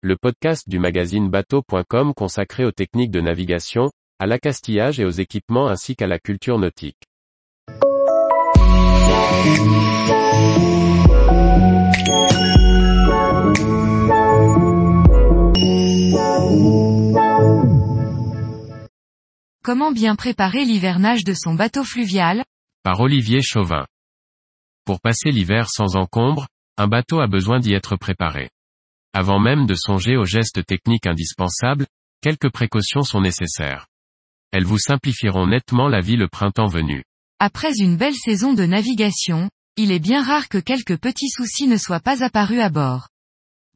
[0.00, 5.66] le podcast du magazine bateau.com consacré aux techniques de navigation, à l'accastillage et aux équipements
[5.66, 7.02] ainsi qu'à la culture nautique.
[19.64, 22.44] Comment bien préparer l'hivernage de son bateau fluvial?
[22.84, 23.84] Par Olivier Chauvin.
[24.84, 26.46] Pour passer l'hiver sans encombre,
[26.76, 28.48] un bateau a besoin d'y être préparé.
[29.20, 31.88] Avant même de songer aux gestes techniques indispensables,
[32.22, 33.88] quelques précautions sont nécessaires.
[34.52, 37.02] Elles vous simplifieront nettement la vie le printemps venu.
[37.40, 41.76] Après une belle saison de navigation, il est bien rare que quelques petits soucis ne
[41.76, 43.08] soient pas apparus à bord.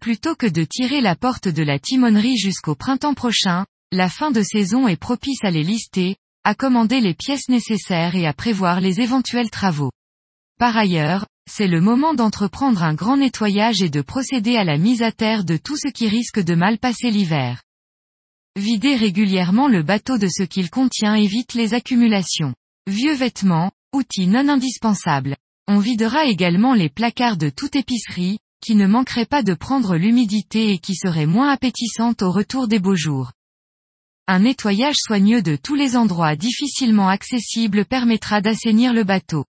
[0.00, 4.42] Plutôt que de tirer la porte de la timonerie jusqu'au printemps prochain, la fin de
[4.42, 6.14] saison est propice à les lister,
[6.44, 9.90] à commander les pièces nécessaires et à prévoir les éventuels travaux.
[10.60, 15.02] Par ailleurs, c'est le moment d'entreprendre un grand nettoyage et de procéder à la mise
[15.02, 17.62] à terre de tout ce qui risque de mal passer l'hiver.
[18.56, 22.54] Vider régulièrement le bateau de ce qu'il contient évite les accumulations.
[22.86, 25.36] Vieux vêtements, outils non indispensables.
[25.68, 30.70] On videra également les placards de toute épicerie, qui ne manqueraient pas de prendre l'humidité
[30.70, 33.32] et qui seraient moins appétissantes au retour des beaux jours.
[34.28, 39.44] Un nettoyage soigneux de tous les endroits difficilement accessibles permettra d'assainir le bateau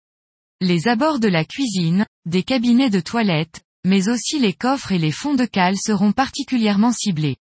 [0.64, 5.12] les abords de la cuisine, des cabinets de toilette, mais aussi les coffres et les
[5.12, 7.36] fonds de cale seront particulièrement ciblés.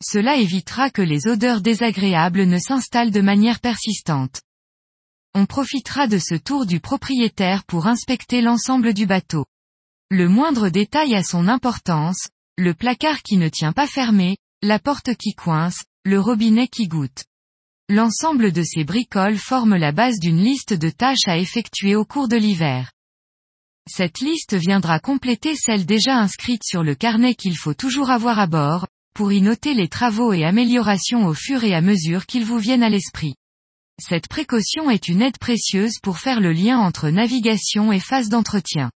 [0.00, 4.42] Cela évitera que les odeurs désagréables ne s'installent de manière persistante.
[5.34, 9.44] On profitera de ce tour du propriétaire pour inspecter l'ensemble du bateau.
[10.10, 15.16] Le moindre détail a son importance, le placard qui ne tient pas fermé, la porte
[15.16, 17.24] qui coince, le robinet qui goûte.
[17.94, 22.26] L'ensemble de ces bricoles forme la base d'une liste de tâches à effectuer au cours
[22.26, 22.90] de l'hiver.
[23.86, 28.46] Cette liste viendra compléter celle déjà inscrite sur le carnet qu'il faut toujours avoir à
[28.46, 32.56] bord, pour y noter les travaux et améliorations au fur et à mesure qu'ils vous
[32.56, 33.34] viennent à l'esprit.
[34.00, 38.90] Cette précaution est une aide précieuse pour faire le lien entre navigation et phase d'entretien.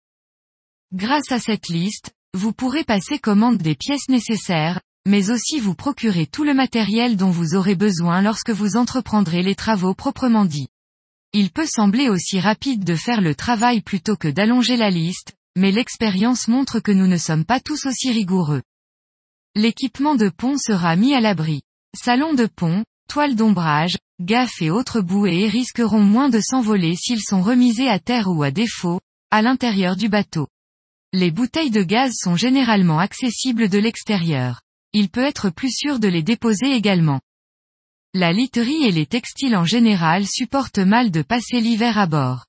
[0.94, 6.26] Grâce à cette liste, vous pourrez passer commande des pièces nécessaires, mais aussi vous procurer
[6.26, 10.68] tout le matériel dont vous aurez besoin lorsque vous entreprendrez les travaux proprement dits.
[11.32, 15.70] Il peut sembler aussi rapide de faire le travail plutôt que d'allonger la liste, mais
[15.70, 18.62] l'expérience montre que nous ne sommes pas tous aussi rigoureux.
[19.54, 21.62] L'équipement de pont sera mis à l'abri.
[21.96, 27.42] Salon de pont, toile d'ombrage, gaffes et autres bouées risqueront moins de s'envoler s'ils sont
[27.42, 29.00] remisés à terre ou à défaut,
[29.30, 30.48] à l'intérieur du bateau.
[31.12, 34.62] Les bouteilles de gaz sont généralement accessibles de l'extérieur
[34.98, 37.20] il peut être plus sûr de les déposer également.
[38.14, 42.46] La literie et les textiles en général supportent mal de passer l'hiver à bord.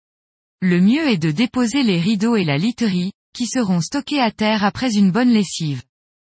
[0.61, 4.63] Le mieux est de déposer les rideaux et la literie, qui seront stockés à terre
[4.63, 5.83] après une bonne lessive.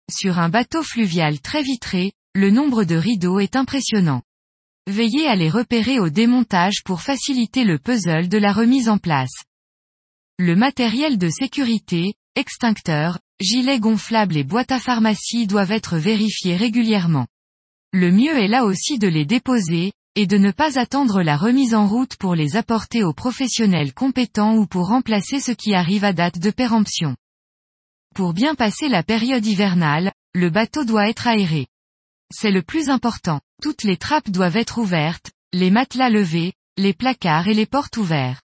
[0.09, 4.22] Sur un bateau fluvial très vitré, le nombre de rideaux est impressionnant.
[4.89, 9.44] Veillez à les repérer au démontage pour faciliter le puzzle de la remise en place.
[10.39, 17.28] Le matériel de sécurité, extincteurs, gilets gonflables et boîtes à pharmacie doivent être vérifiés régulièrement.
[17.94, 21.75] Le mieux est là aussi de les déposer, et de ne pas attendre la remise
[21.75, 26.12] en route pour les apporter aux professionnels compétents ou pour remplacer ce qui arrive à
[26.12, 27.16] date de péremption.
[28.16, 31.68] Pour bien passer la période hivernale, le bateau doit être aéré.
[32.34, 33.42] C'est le plus important.
[33.62, 38.42] Toutes les trappes doivent être ouvertes, les matelas levés, les placards et les portes ouverts.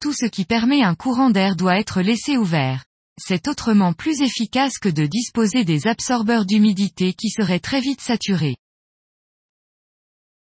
[0.00, 2.84] Tout ce qui permet un courant d'air doit être laissé ouvert
[3.18, 8.56] c'est autrement plus efficace que de disposer des absorbeurs d'humidité qui seraient très vite saturés.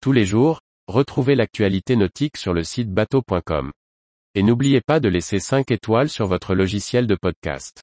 [0.00, 3.72] Tous les jours, retrouvez l'actualité nautique sur le site bateau.com.
[4.34, 7.82] Et n'oubliez pas de laisser 5 étoiles sur votre logiciel de podcast.